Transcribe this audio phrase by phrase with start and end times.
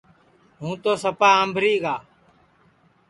[0.59, 1.95] ہوں تو سپا آمبھری گا